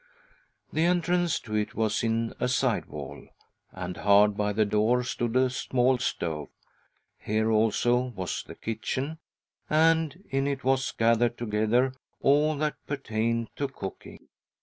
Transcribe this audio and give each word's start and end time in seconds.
The 0.73 0.83
entrance 0.83 1.39
to 1.41 1.53
it 1.53 1.75
was 1.75 2.01
in 2.03 2.33
a 2.39 2.47
side 2.47 2.87
wall, 2.87 3.27
and 3.71 3.97
hard 3.97 4.35
by 4.35 4.51
the 4.51 4.65
door 4.65 5.03
stood 5.03 5.35
a 5.35 5.51
small 5.51 5.99
stove. 5.99 6.49
Here 7.19 7.51
also 7.51 8.05
was 8.15 8.41
the 8.41 8.55
kitchen, 8.55 9.19
and 9.69 10.23
in 10.31 10.47
it 10.47 10.63
was 10.63 10.91
gathered 10.91 11.37
together 11.37 11.93
all 12.19 12.55
that 12.57 12.77
pertained 12.87 13.49
to 13.57 13.67
cooking. 13.67 14.27